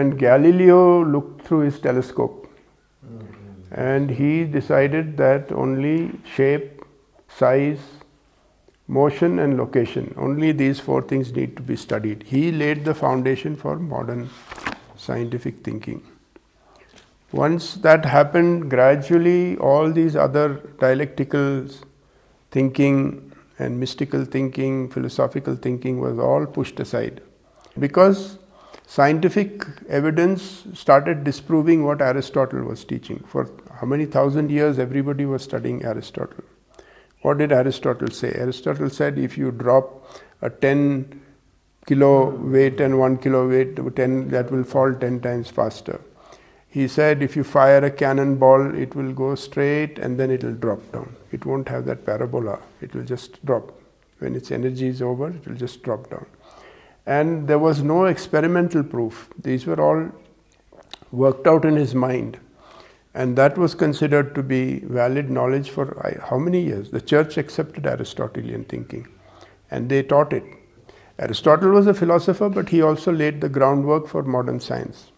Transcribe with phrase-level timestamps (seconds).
[0.00, 2.46] when Galileo looked through his telescope
[3.70, 6.82] and he decided that only shape,
[7.28, 7.80] size,
[8.88, 12.22] motion, and location, only these four things need to be studied.
[12.22, 14.30] He laid the foundation for modern
[14.96, 16.02] scientific thinking.
[17.32, 20.48] Once that happened, gradually all these other
[20.80, 21.68] dialectical
[22.50, 27.22] thinking and mystical thinking, philosophical thinking was all pushed aside.
[27.78, 28.39] Because
[28.90, 33.20] scientific evidence started disproving what Aristotle was teaching.
[33.28, 36.42] For how many thousand years everybody was studying Aristotle.
[37.22, 38.32] What did Aristotle say?
[38.34, 40.10] Aristotle said if you drop
[40.42, 41.20] a 10
[41.86, 46.00] kilo weight and 1 kilo weight, 10, that will fall 10 times faster.
[46.68, 50.54] He said if you fire a cannonball, it will go straight and then it will
[50.66, 51.14] drop down.
[51.30, 53.72] It won't have that parabola, it will just drop.
[54.18, 56.26] When its energy is over, it will just drop down
[57.06, 59.28] and there was no experimental proof.
[59.42, 60.10] These were all
[61.12, 62.38] worked out in his mind.
[63.14, 66.90] And that was considered to be valid knowledge for how many years?
[66.90, 69.08] The church accepted Aristotelian thinking
[69.70, 70.44] and they taught it.
[71.18, 75.12] Aristotle was a philosopher, but he also laid the groundwork for modern science.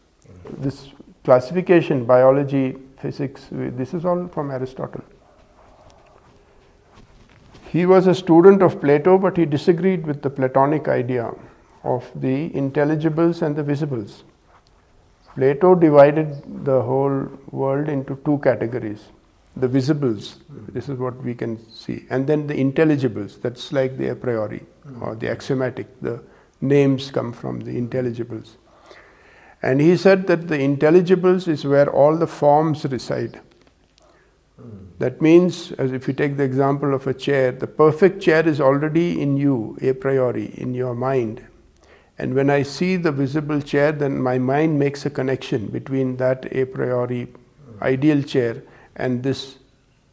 [0.58, 0.88] This
[1.24, 5.04] classification, biology, physics, this is all from Aristotle.
[7.68, 11.32] He was a student of Plato, but he disagreed with the Platonic idea
[11.84, 14.24] of the intelligibles and the visibles.
[15.34, 19.08] Plato divided the whole world into two categories
[19.56, 24.08] the visibles, this is what we can see, and then the intelligibles, that's like the
[24.08, 24.62] a priori
[25.00, 26.22] or the axiomatic, the
[26.60, 28.56] names come from the intelligibles.
[29.62, 33.40] And he said that the intelligibles is where all the forms reside.
[34.98, 38.60] That means, as if you take the example of a chair, the perfect chair is
[38.60, 41.44] already in you, a priori, in your mind,
[42.18, 46.46] and when I see the visible chair, then my mind makes a connection between that
[46.52, 47.28] a priori
[47.80, 48.62] ideal chair
[48.96, 49.56] and this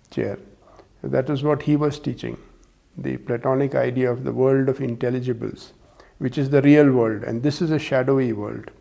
[0.09, 0.39] chair.
[1.03, 2.37] That is what he was teaching
[2.97, 5.71] the Platonic idea of the world of intelligibles,
[6.17, 8.71] which is the real world, and this is a shadowy world.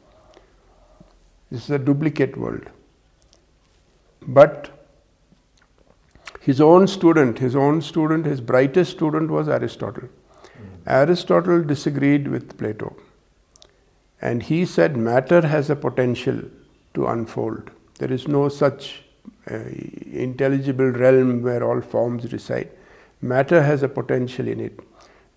[1.50, 2.68] This is a duplicate world.
[4.26, 4.70] But
[6.40, 10.08] his own student, his own student, his brightest student was Aristotle.
[10.08, 10.88] Hmm.
[10.88, 12.96] Aristotle disagreed with Plato.
[14.20, 16.40] And he said matter has a potential
[16.94, 17.70] to unfold.
[17.98, 19.02] There is no such
[19.50, 19.60] uh,
[20.12, 22.70] intelligible realm where all forms reside.
[23.20, 24.80] Matter has a potential in it,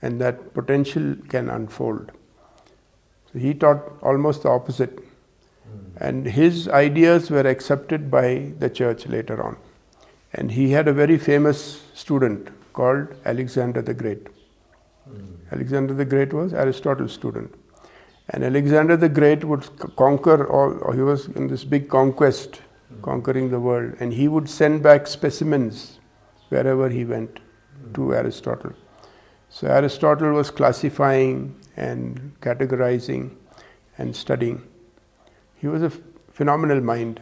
[0.01, 2.11] and that potential can unfold.
[3.31, 4.97] So he taught almost the opposite.
[4.97, 5.05] Mm.
[5.97, 9.57] And his ideas were accepted by the church later on.
[10.33, 14.27] And he had a very famous student called Alexander the Great.
[15.09, 15.35] Mm.
[15.51, 17.53] Alexander the Great was Aristotle's student.
[18.31, 22.61] And Alexander the Great would conquer all, he was in this big conquest,
[23.01, 25.99] conquering the world, and he would send back specimens
[26.47, 27.39] wherever he went
[27.93, 28.73] to Aristotle.
[29.49, 33.35] So Aristotle was classifying and categorizing
[33.97, 34.61] and studying.
[35.55, 35.89] He was a
[36.31, 37.19] phenomenal mind,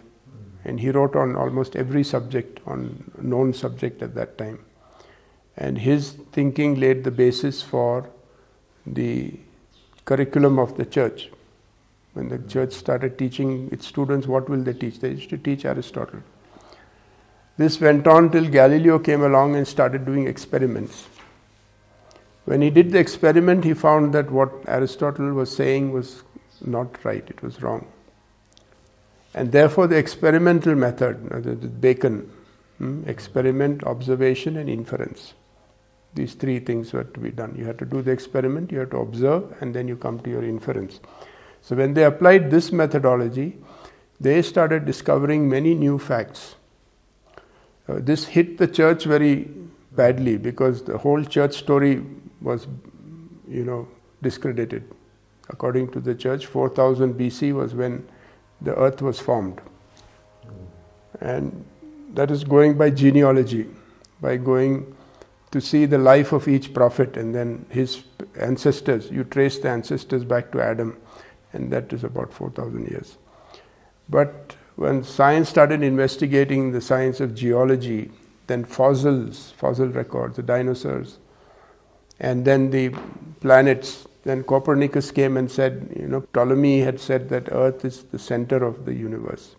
[0.64, 4.64] and he wrote on almost every subject, on known subject at that time.
[5.58, 8.08] And his thinking laid the basis for
[8.86, 9.40] the
[10.10, 11.30] curriculum of the church.
[12.14, 15.00] When the church started teaching its students, what will they teach?
[15.00, 16.22] They used to teach Aristotle.
[17.58, 21.08] This went on till Galileo came along and started doing experiments.
[22.46, 26.24] When he did the experiment, he found that what Aristotle was saying was
[26.66, 27.86] not right, it was wrong.
[29.36, 32.32] And therefore, the experimental method, the Bacon,
[32.80, 35.34] hmm, experiment, observation, and inference.
[36.16, 37.56] These three things were to be done.
[37.58, 40.30] You had to do the experiment, you had to observe, and then you come to
[40.30, 41.00] your inference.
[41.62, 43.58] So, when they applied this methodology,
[44.20, 46.56] they started discovering many new facts.
[47.88, 49.50] Uh, this hit the church very
[49.92, 52.04] badly because the whole church story
[52.42, 52.68] was,
[53.48, 53.88] you know,
[54.22, 54.84] discredited.
[55.50, 58.08] According to the church, 4000 BC was when
[58.62, 59.62] the earth was formed.
[61.22, 61.66] And
[62.14, 63.68] that is going by genealogy,
[64.22, 64.96] by going
[65.52, 68.04] to see the life of each prophet and then his
[68.40, 69.10] ancestors.
[69.10, 70.98] You trace the ancestors back to Adam,
[71.54, 73.18] and that is about 4,000 years.
[74.10, 78.12] But when science started investigating the science of geology,
[78.48, 81.20] then fossils, fossil records, the dinosaurs,
[82.20, 82.90] and then the
[83.40, 84.08] planets.
[84.24, 88.64] Then Copernicus came and said, you know, Ptolemy had said that Earth is the center
[88.64, 89.56] of the universe,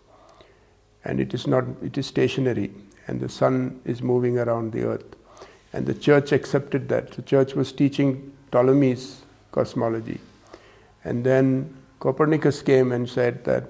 [1.03, 2.71] and it is not, it is stationary,
[3.07, 5.15] and the sun is moving around the Earth.
[5.73, 7.11] And the church accepted that.
[7.11, 9.21] The church was teaching Ptolemy's
[9.51, 10.19] cosmology.
[11.03, 13.69] And then Copernicus came and said that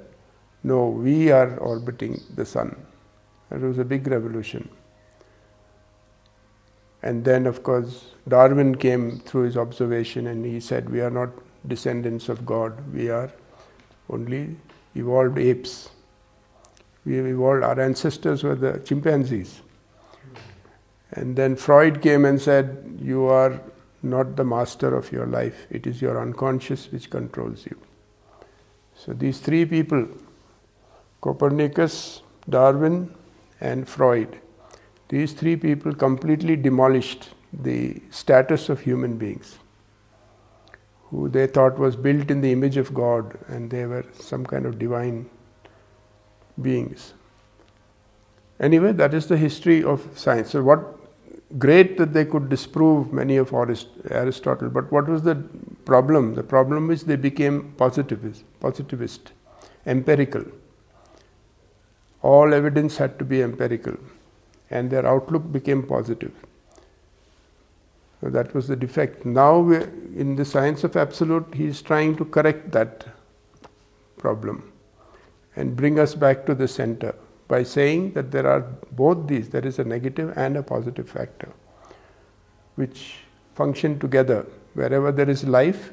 [0.64, 2.76] no, we are orbiting the sun.
[3.52, 4.70] It was a big revolution.
[7.04, 11.30] And then, of course, Darwin came through his observation and he said, We are not
[11.68, 13.32] descendants of God, we are
[14.10, 14.56] only
[14.96, 15.90] evolved apes.
[17.06, 19.62] We evolved, our ancestors were the chimpanzees.
[21.14, 23.62] And then Freud came and said, You are
[24.04, 27.78] not the master of your life, it is your unconscious which controls you.
[28.96, 30.08] So these three people,
[31.22, 33.14] Copernicus, Darwin,
[33.60, 34.40] and Freud,
[35.10, 39.60] these three people completely demolished the status of human beings,
[41.10, 44.66] who they thought was built in the image of God and they were some kind
[44.66, 45.30] of divine
[46.62, 47.14] beings.
[48.60, 50.52] Anyway, that is the history of science.
[50.52, 51.01] So, what
[51.58, 55.36] great that they could disprove many of Aristotle, but what was the
[55.86, 56.34] problem?
[56.36, 59.32] The problem is they became positivist, positivist,
[59.86, 60.44] empirical.
[62.22, 63.98] All evidence had to be empirical
[64.70, 66.32] and their outlook became positive.
[68.22, 69.26] So that was the defect.
[69.26, 73.08] Now, in the science of absolute, he is trying to correct that
[74.18, 74.72] problem
[75.56, 77.16] and bring us back to the center
[77.54, 78.62] by saying that there are
[79.00, 81.50] both these there is a negative and a positive factor
[82.76, 83.02] which
[83.56, 84.46] function together.
[84.74, 85.92] Wherever there is life,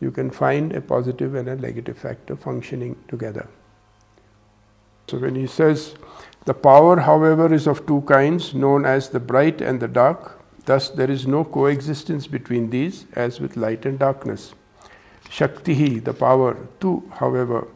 [0.00, 3.48] you can find a positive and a negative factor functioning together.
[5.08, 5.94] So when he says,
[6.44, 10.40] the power, however, is of two kinds, known as the bright and the dark.
[10.64, 14.54] Thus, there is no coexistence between these, as with light and darkness.
[15.28, 17.68] Shaktihi, the power, tu, however,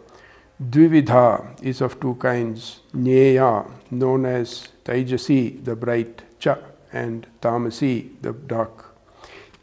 [0.63, 6.57] Dvividha is of two kinds, Nyeya, known as Taijasi, the bright, Cha,
[6.95, 8.97] and Tamasi, the dark.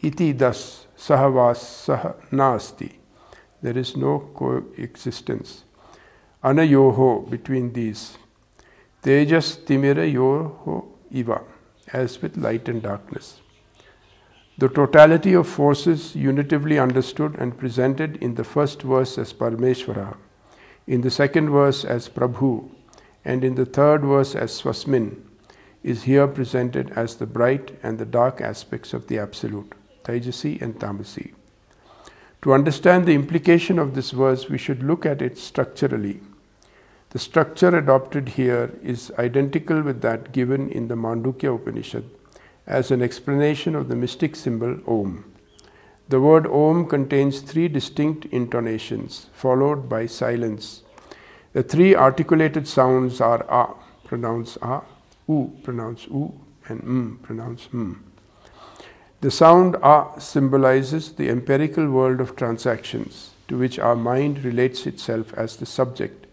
[0.03, 2.91] Iti das Sahavas Sah Nasti.
[3.63, 5.63] There is no coexistence.
[6.43, 8.17] Anayoho, between these.
[9.01, 11.41] Tejas timira yoho iva,
[11.91, 13.41] as with light and darkness.
[14.59, 20.15] The totality of forces unitively understood and presented in the first verse as Parameshvara,
[20.87, 22.69] in the second verse as Prabhu,
[23.23, 25.23] and in the third verse as Swasmin,
[25.83, 30.79] is here presented as the bright and the dark aspects of the Absolute, Taijasi and
[30.79, 31.33] Tamasi.
[32.41, 36.19] To understand the implication of this verse, we should look at it structurally.
[37.11, 42.03] The structure adopted here is identical with that given in the Mandukya Upanishad
[42.67, 45.32] as an explanation of the mystic symbol Om.
[46.13, 50.83] The word Om contains three distinct intonations, followed by silence.
[51.53, 53.73] The three articulated sounds are A,
[54.07, 54.81] pronounced A,
[55.27, 56.31] U, pronounced U,
[56.69, 58.03] and M, pronounced M.
[59.21, 65.33] The sound A symbolizes the empirical world of transactions to which our mind relates itself
[65.33, 66.27] as the subject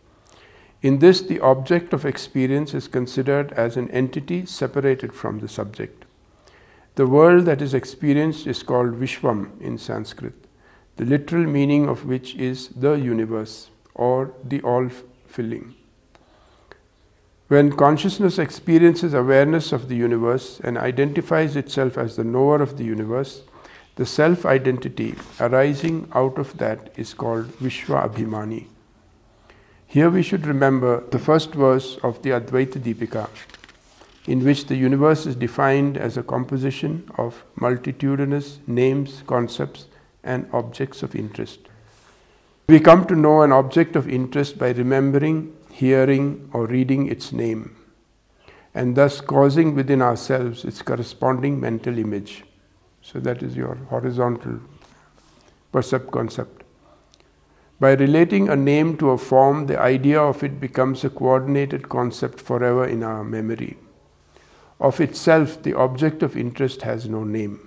[0.82, 6.00] in this, the object of experience is considered as an entity separated from the subject.
[7.00, 10.35] The world that is experienced is called Vishwam in Sanskrit,
[10.99, 14.87] the literal meaning of which is the universe or the all
[15.26, 15.75] filling.
[17.49, 22.85] When consciousness experiences awareness of the universe and identifies itself as the knower of the
[22.85, 23.44] universe,
[23.97, 28.67] the self identity arising out of that is called Vishwa Abhimani.
[29.87, 33.26] Here we should remember the first verse of the Advaita Deepika,
[34.30, 39.87] in which the universe is defined as a composition of multitudinous names, concepts,
[40.22, 41.58] and objects of interest.
[42.68, 47.75] We come to know an object of interest by remembering, hearing, or reading its name,
[48.72, 52.44] and thus causing within ourselves its corresponding mental image.
[53.02, 54.60] So that is your horizontal
[55.72, 56.62] percept concept.
[57.80, 62.40] By relating a name to a form, the idea of it becomes a coordinated concept
[62.40, 63.76] forever in our memory.
[64.80, 67.60] Of itself, the object of interest has no name.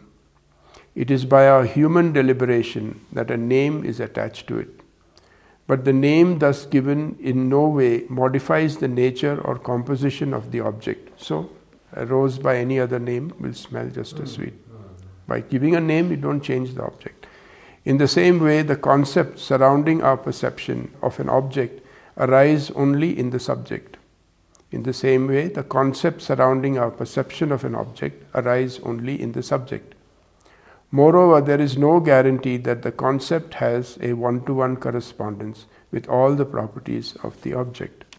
[0.95, 4.81] It is by our human deliberation that a name is attached to it.
[5.67, 10.59] But the name thus given in no way modifies the nature or composition of the
[10.59, 11.21] object.
[11.21, 11.49] So,
[11.93, 14.53] a rose by any other name will smell just as sweet.
[15.27, 17.27] By giving a name, you don't change the object.
[17.85, 21.85] In the same way, the concepts surrounding our perception of an object
[22.17, 23.97] arise only in the subject.
[24.73, 29.33] In the same way, the concepts surrounding our perception of an object arise only in
[29.33, 29.93] the subject.
[30.89, 36.09] Moreover, there is no guarantee that the concept has a one to one correspondence with
[36.09, 38.17] all the properties of the object.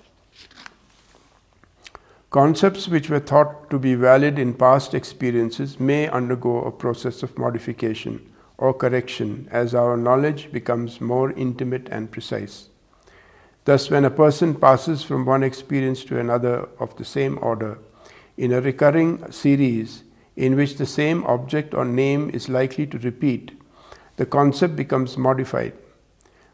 [2.31, 7.37] Concepts which were thought to be valid in past experiences may undergo a process of
[7.37, 8.21] modification
[8.59, 12.69] or correction as our knowledge becomes more intimate and precise.
[13.65, 17.79] Thus, when a person passes from one experience to another of the same order,
[18.37, 20.03] in a recurring series
[20.37, 23.53] in which the same object or name is likely to repeat,
[24.17, 25.73] the concept becomes modified.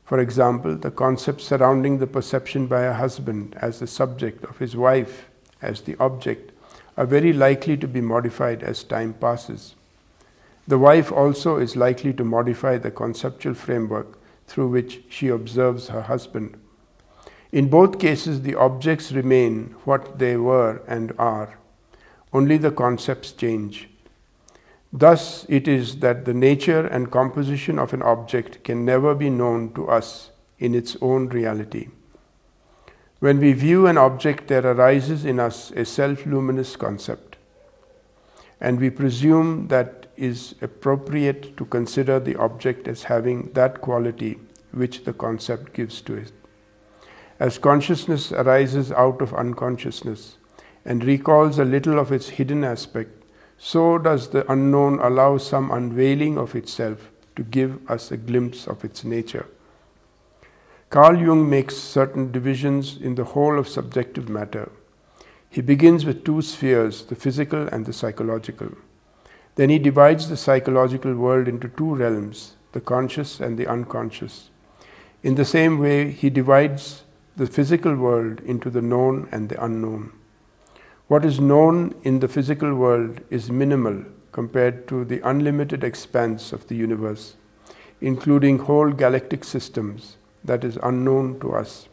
[0.04, 4.76] For example, the concepts surrounding the perception by a husband as the subject of his
[4.76, 5.28] wife
[5.62, 6.52] as the object
[6.96, 9.74] are very likely to be modified as time passes.
[10.68, 16.02] The wife also is likely to modify the conceptual framework through which she observes her
[16.02, 16.56] husband.
[17.52, 21.58] In both cases, the objects remain what they were and are,
[22.32, 23.88] only the concepts change.
[24.92, 29.72] Thus, it is that the nature and composition of an object can never be known
[29.74, 31.88] to us in its own reality.
[33.18, 37.36] When we view an object, there arises in us a self luminous concept,
[38.60, 44.38] and we presume that is appropriate to consider the object as having that quality
[44.72, 46.32] which the concept gives to it.
[47.40, 50.36] As consciousness arises out of unconsciousness
[50.84, 53.24] and recalls a little of its hidden aspect,
[53.56, 58.84] so does the unknown allow some unveiling of itself to give us a glimpse of
[58.84, 59.46] its nature.
[60.90, 64.70] Carl Jung makes certain divisions in the whole of subjective matter.
[65.48, 68.68] He begins with two spheres, the physical and the psychological.
[69.54, 74.50] Then he divides the psychological world into two realms, the conscious and the unconscious.
[75.22, 77.04] In the same way, he divides
[77.36, 80.12] the physical world into the known and the unknown.
[81.08, 86.66] What is known in the physical world is minimal compared to the unlimited expanse of
[86.68, 87.36] the universe,
[88.00, 91.88] including whole galactic systems that is unknown to us.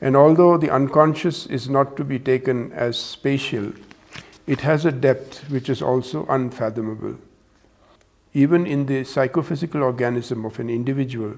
[0.00, 3.72] And although the unconscious is not to be taken as spatial,
[4.46, 7.16] it has a depth which is also unfathomable.
[8.32, 11.34] Even in the psychophysical organism of an individual,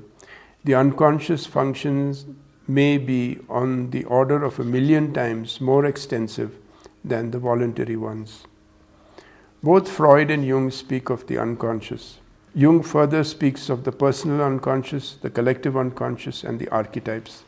[0.64, 2.26] the unconscious functions
[2.68, 6.56] may be on the order of a million times more extensive
[7.04, 8.44] than the voluntary ones.
[9.62, 12.18] Both Freud and Jung speak of the unconscious.
[12.54, 17.44] Jung further speaks of the personal unconscious, the collective unconscious, and the archetypes.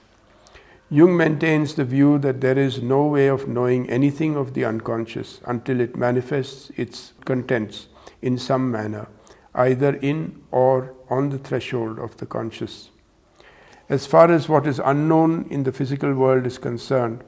[0.90, 5.40] Jung maintains the view that there is no way of knowing anything of the unconscious
[5.46, 7.88] until it manifests its contents
[8.22, 9.08] in some manner,
[9.54, 12.90] either in or on the threshold of the conscious.
[13.88, 17.22] As far as what is unknown in the physical world is concerned,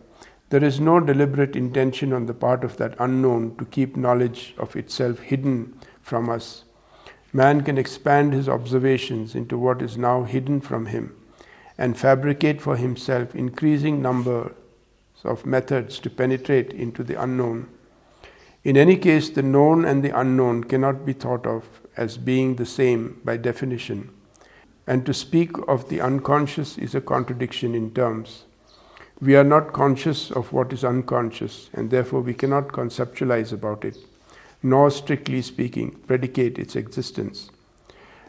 [0.48, 4.75] there is no deliberate intention on the part of that unknown to keep knowledge of
[4.75, 6.64] itself hidden from us.
[7.32, 11.14] Man can expand his observations into what is now hidden from him
[11.76, 14.52] and fabricate for himself increasing numbers
[15.25, 17.68] of methods to penetrate into the unknown.
[18.64, 21.64] In any case, the known and the unknown cannot be thought of
[21.96, 24.10] as being the same by definition,
[24.87, 28.45] and to speak of the unconscious is a contradiction in terms.
[29.21, 33.97] We are not conscious of what is unconscious, and therefore we cannot conceptualize about it,
[34.62, 37.50] nor, strictly speaking, predicate its existence.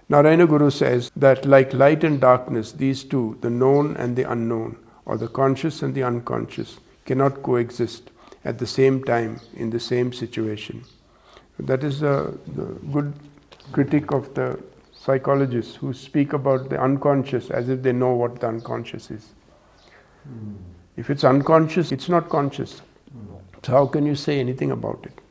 [0.10, 4.78] Narayana Guru says that, like light and darkness, these two, the known and the unknown,
[5.06, 8.10] or the conscious and the unconscious, cannot coexist
[8.46, 10.84] at the same time in the same situation.
[11.60, 13.14] That is a, the good
[13.74, 14.58] critique of the
[15.08, 19.28] psychologists who speak about the unconscious as if they know what the unconscious is.
[20.30, 20.56] Mm.
[20.98, 22.82] If it's unconscious, it's not conscious.
[23.14, 23.42] No.
[23.64, 25.22] So, how can you say anything about it?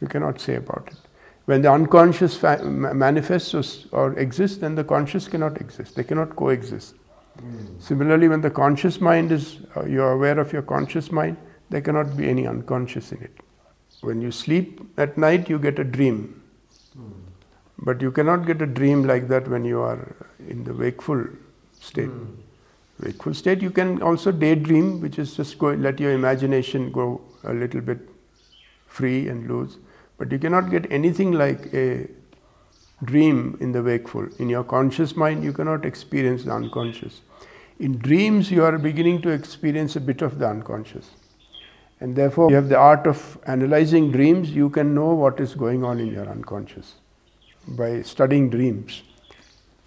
[0.00, 0.96] You cannot say about it.
[1.44, 3.64] When the unconscious fa- manifests or,
[3.98, 5.94] or, exists, then the conscious cannot exist.
[5.96, 6.94] They cannot coexist.
[7.38, 7.82] Mm.
[7.90, 11.36] Similarly, when the conscious mind is, uh, you are aware of your conscious mind,
[11.68, 13.36] there cannot be any unconscious in it.
[14.00, 16.42] When you sleep at night, you get a dream.
[16.98, 17.25] Mm.
[17.78, 20.16] But you cannot get a dream like that when you are
[20.48, 21.24] in the wakeful
[21.80, 22.08] state.
[22.08, 22.36] Mm
[23.00, 23.60] wakeful state.
[23.62, 27.98] You can also daydream, which is just go, let your imagination go a little bit
[28.86, 29.76] free and loose.
[30.18, 32.08] But you cannot get anything like a
[33.04, 34.26] dream in the wakeful.
[34.38, 37.20] In your conscious mind, you cannot experience the unconscious.
[37.78, 41.10] In dreams, you are beginning to experience a bit of the unconscious.
[42.00, 45.84] And therefore, you have the art of analyzing dreams, you can know what is going
[45.84, 46.94] on in your unconscious
[47.68, 49.02] by studying dreams.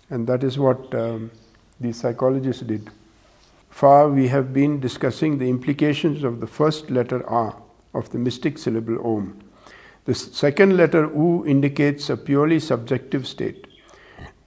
[0.10, 1.32] And that is what um,
[1.80, 2.90] the psychologists did
[3.70, 7.54] far we have been discussing the implications of the first letter A
[7.94, 9.40] of the mystic syllable Om.
[10.06, 13.68] The second letter U indicates a purely subjective state.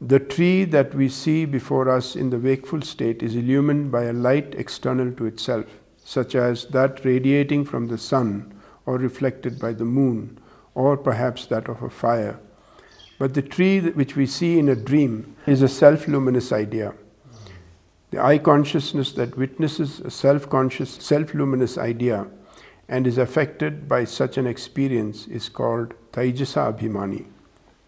[0.00, 4.12] The tree that we see before us in the wakeful state is illumined by a
[4.12, 5.66] light external to itself,
[6.04, 8.52] such as that radiating from the sun
[8.84, 10.38] or reflected by the moon,
[10.74, 12.38] or perhaps that of a fire.
[13.22, 16.92] But the tree which we see in a dream is a self luminous idea.
[18.10, 22.26] The I consciousness that witnesses a self conscious, self luminous idea
[22.88, 27.26] and is affected by such an experience is called Taijasa Abhimani.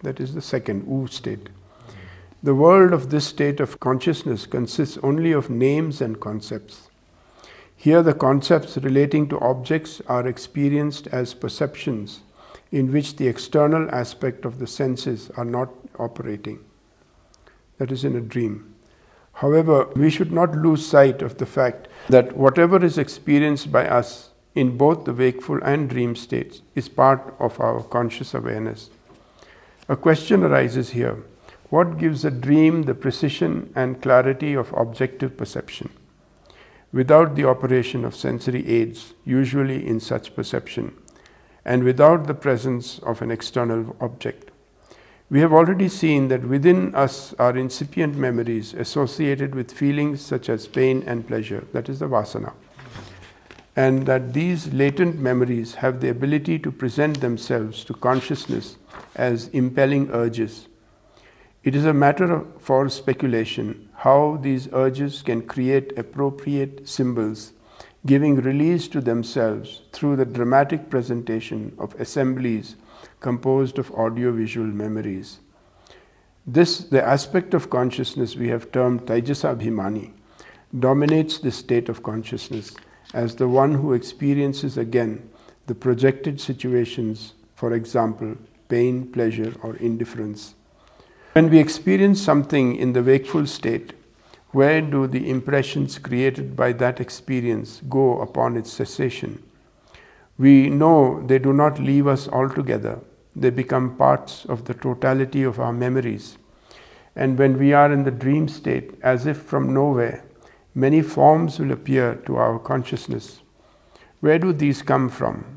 [0.04, 1.48] That is the second U state.
[2.44, 6.90] The world of this state of consciousness consists only of names and concepts.
[7.74, 12.20] Here, the concepts relating to objects are experienced as perceptions
[12.74, 16.58] in which the external aspect of the senses are not operating.
[17.78, 18.74] That is in a dream.
[19.32, 24.30] However, we should not lose sight of the fact that whatever is experienced by us
[24.56, 28.90] in both the wakeful and dream states is part of our conscious awareness.
[29.88, 31.16] A question arises here
[31.70, 35.90] what gives a dream the precision and clarity of objective perception?
[36.94, 40.96] without the operation of sensory aids, usually in such perception,
[41.64, 44.50] and without the presence of an external object.
[45.30, 50.66] We have already seen that within us are incipient memories associated with feelings such as
[50.66, 52.52] pain and pleasure, that is the vasana,
[53.74, 58.76] and that these latent memories have the ability to present themselves to consciousness
[59.16, 60.68] as impelling urges.
[61.64, 67.53] It is a matter of for speculation how these urges can create appropriate symbols,
[68.06, 72.76] giving release to themselves through the dramatic presentation of assemblies
[73.20, 75.40] composed of audiovisual memories.
[76.46, 80.12] This, the aspect of consciousness we have termed Taijasa Abhimani,
[80.78, 82.76] dominates this state of consciousness
[83.14, 85.30] as the one who experiences again
[85.66, 88.36] the projected situations, for example,
[88.68, 90.54] pain, pleasure, or indifference.
[91.32, 93.94] When we experience something in the wakeful state,
[94.54, 99.42] where do the impressions created by that experience go upon its cessation?
[100.38, 103.00] We know they do not leave us altogether,
[103.36, 106.38] they become parts of the totality of our memories.
[107.14, 110.24] And when we are in the dream state, as if from nowhere,
[110.74, 113.42] many forms will appear to our consciousness.
[114.20, 115.54] Where do these come from?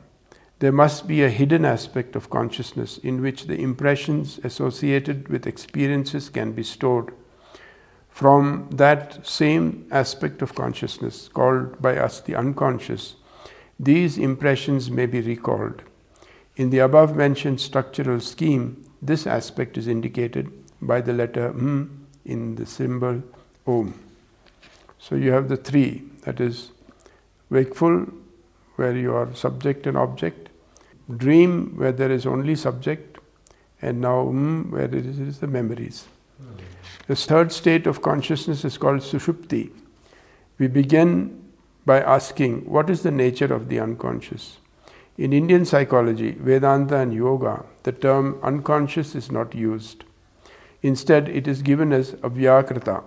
[0.60, 6.30] there must be a hidden aspect of consciousness in which the impressions associated with experiences
[6.30, 7.13] can be stored.
[8.17, 13.15] From that same aspect of consciousness, called by us the unconscious,
[13.80, 15.84] these impressions may be recalled.
[16.56, 20.51] In the above mentioned structural scheme, this aspect is indicated
[20.82, 23.21] by the letter M in the symbol
[23.67, 23.93] Om.
[24.97, 26.71] So you have the three that is,
[27.51, 28.08] wakeful,
[28.77, 30.49] where you are subject and object,
[31.17, 33.19] dream where there is only subject,
[33.84, 36.08] and now mm, where it is, it is the memories.
[37.08, 39.72] The third state of consciousness is called sushupti.
[40.60, 41.41] We begin
[41.86, 44.58] by asking what is the nature of the unconscious.
[45.17, 50.04] In Indian psychology, Vedanta, and yoga, the term unconscious is not used.
[50.84, 53.02] Instead, it is given as avyakrita,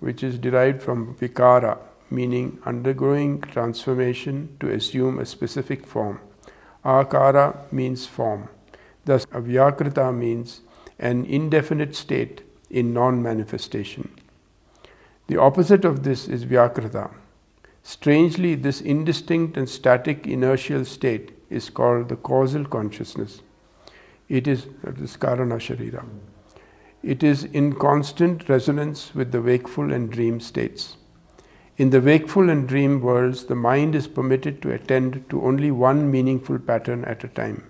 [0.00, 1.78] which is derived from vikara,
[2.10, 6.20] meaning undergoing transformation to assume a specific form.
[6.84, 8.50] Akara means form.
[9.06, 10.60] Thus, avyakrita means
[10.98, 14.08] an indefinite state in non manifestation.
[15.26, 17.10] The opposite of this is vyakrita.
[17.82, 23.42] Strangely, this indistinct and static inertial state is called the causal consciousness.
[24.28, 26.04] It is, that is karana sharira.
[27.02, 30.96] It is in constant resonance with the wakeful and dream states.
[31.78, 36.10] In the wakeful and dream worlds, the mind is permitted to attend to only one
[36.10, 37.64] meaningful pattern at a time.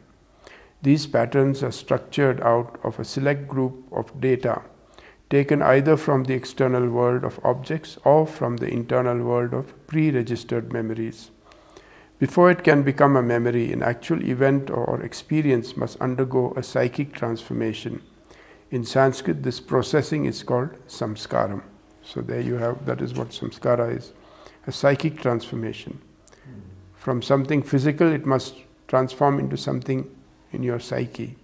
[0.83, 4.63] These patterns are structured out of a select group of data
[5.31, 10.11] taken either from the external world of objects or from the internal world of pre
[10.11, 11.31] registered memories.
[12.19, 17.15] Before it can become a memory, an actual event or experience must undergo a psychic
[17.15, 18.03] transformation.
[18.71, 21.63] In Sanskrit, this processing is called samskaram.
[22.03, 24.13] So there you have, that is what samskara is
[24.67, 26.01] a psychic transformation.
[26.95, 28.57] From something physical, it must
[28.89, 30.09] transform into something
[30.53, 31.37] in your psyche.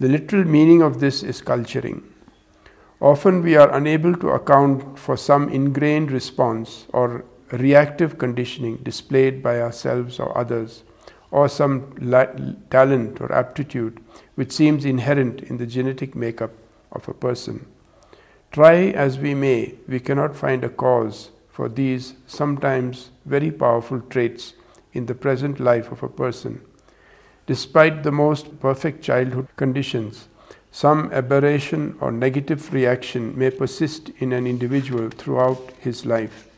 [0.00, 2.11] The literal meaning of this is culturing.
[3.02, 9.60] Often we are unable to account for some ingrained response or reactive conditioning displayed by
[9.60, 10.84] ourselves or others,
[11.32, 12.32] or some la-
[12.70, 13.98] talent or aptitude
[14.36, 16.52] which seems inherent in the genetic makeup
[16.92, 17.66] of a person.
[18.52, 24.54] Try as we may, we cannot find a cause for these sometimes very powerful traits
[24.92, 26.60] in the present life of a person.
[27.46, 30.28] Despite the most perfect childhood conditions,
[30.74, 36.48] some aberration or negative reaction may persist in an individual throughout his life.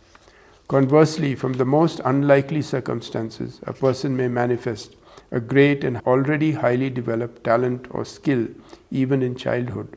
[0.69, 4.95] Conversely, from the most unlikely circumstances, a person may manifest
[5.33, 8.47] a great and already highly developed talent or skill
[8.93, 9.97] even in childhood.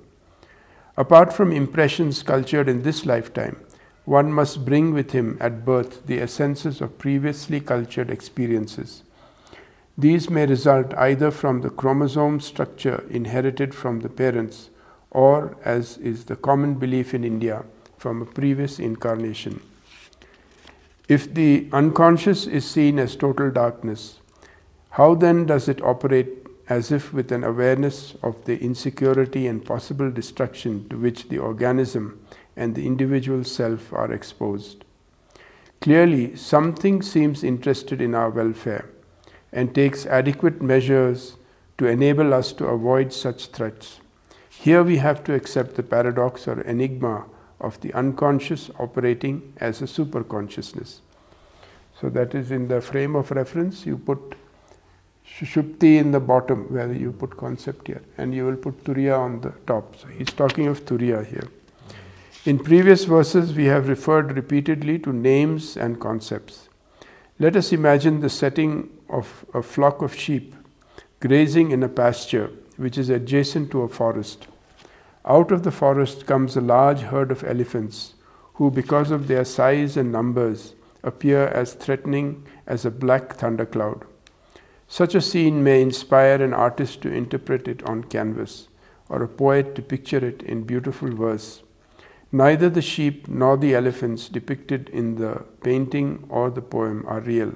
[0.97, 3.55] Apart from impressions cultured in this lifetime,
[4.05, 9.03] one must bring with him at birth the essences of previously cultured experiences.
[9.99, 14.69] These may result either from the chromosome structure inherited from the parents
[15.09, 17.65] or, as is the common belief in India,
[17.97, 19.59] from a previous incarnation.
[21.07, 24.19] If the unconscious is seen as total darkness,
[24.91, 30.11] how then does it operate as if with an awareness of the insecurity and possible
[30.11, 32.19] destruction to which the organism
[32.55, 34.85] and the individual self are exposed?
[35.81, 38.89] Clearly, something seems interested in our welfare
[39.51, 41.35] and takes adequate measures
[41.77, 43.99] to enable us to avoid such threats.
[44.49, 47.25] Here we have to accept the paradox or enigma
[47.59, 50.99] of the unconscious operating as a superconsciousness.
[51.99, 54.35] So that is in the frame of reference, you put
[55.25, 59.41] Shupti in the bottom where you put concept here, and you will put Turiya on
[59.41, 59.95] the top.
[59.95, 61.47] So he's talking of Turiya here.
[62.45, 66.69] In previous verses, we have referred repeatedly to names and concepts.
[67.39, 70.53] Let us imagine the setting of a flock of sheep
[71.19, 74.47] grazing in a pasture which is adjacent to a forest.
[75.25, 78.13] Out of the forest comes a large herd of elephants,
[78.53, 84.05] who, because of their size and numbers, appear as threatening as a black thundercloud.
[84.87, 88.67] Such a scene may inspire an artist to interpret it on canvas,
[89.09, 91.63] or a poet to picture it in beautiful verse.
[92.31, 97.53] Neither the sheep nor the elephants depicted in the painting or the poem are real,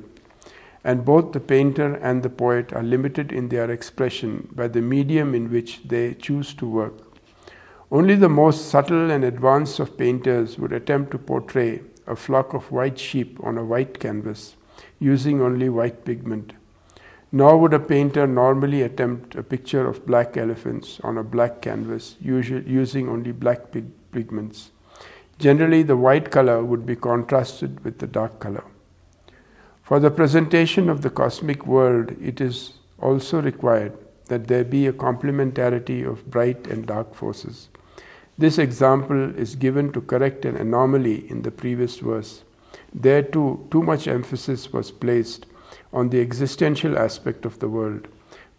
[0.83, 5.35] and both the painter and the poet are limited in their expression by the medium
[5.35, 6.93] in which they choose to work.
[7.91, 12.71] Only the most subtle and advanced of painters would attempt to portray a flock of
[12.71, 14.55] white sheep on a white canvas
[14.99, 16.53] using only white pigment.
[17.31, 22.15] Nor would a painter normally attempt a picture of black elephants on a black canvas
[22.21, 24.71] using only black pig- pigments.
[25.37, 28.63] Generally, the white color would be contrasted with the dark color.
[29.83, 33.93] For the presentation of the cosmic world, it is also required
[34.27, 37.67] that there be a complementarity of bright and dark forces.
[38.37, 42.43] This example is given to correct an anomaly in the previous verse.
[42.93, 45.45] There too, too much emphasis was placed
[45.91, 48.07] on the existential aspect of the world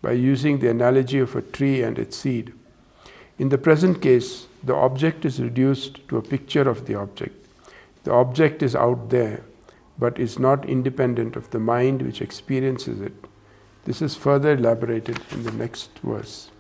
[0.02, 2.52] by using the analogy of a tree and its seed.
[3.38, 7.46] In the present case, the object is reduced to a picture of the object.
[8.04, 9.42] The object is out there,
[10.02, 13.14] but is not independent of the mind which experiences it.
[13.84, 16.51] This is further elaborated in the next verse.